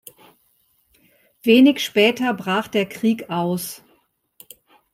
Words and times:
Wenig 1.43 1.79
später 1.85 2.33
brach 2.33 2.67
der 2.67 2.89
Krieg 2.89 3.29
aus. 3.29 3.83